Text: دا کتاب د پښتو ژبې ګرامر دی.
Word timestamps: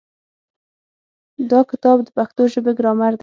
دا 1.51 1.59
کتاب 1.71 1.97
د 2.03 2.09
پښتو 2.17 2.41
ژبې 2.53 2.71
ګرامر 2.79 3.11
دی. 3.15 3.19